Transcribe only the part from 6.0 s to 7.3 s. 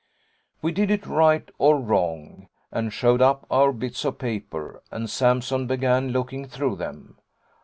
looking through them.